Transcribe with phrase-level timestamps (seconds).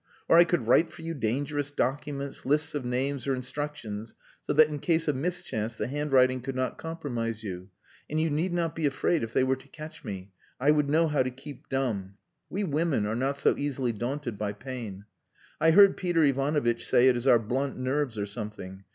[0.27, 4.67] Or I could write for you dangerous documents, lists of names or instructions, so that
[4.67, 7.69] in case of mischance the handwriting could not compromise you.
[8.09, 10.31] And you need not be afraid if they were to catch me.
[10.59, 12.15] I would know how to keep dumb.
[12.49, 15.05] We women are not so easily daunted by pain.
[15.59, 18.83] I heard Peter Ivanovitch say it is our blunt nerves or something.